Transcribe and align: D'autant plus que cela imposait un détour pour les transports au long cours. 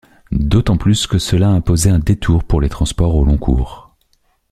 D'autant 0.31 0.77
plus 0.77 1.05
que 1.05 1.19
cela 1.19 1.49
imposait 1.49 1.91
un 1.91 1.99
détour 1.99 2.43
pour 2.43 2.59
les 2.59 2.69
transports 2.69 3.13
au 3.13 3.23
long 3.23 3.37
cours. 3.37 3.93